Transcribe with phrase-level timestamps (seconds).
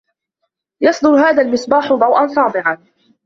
[0.81, 2.77] يصدر هذا المصباح ضوءا ساطعا.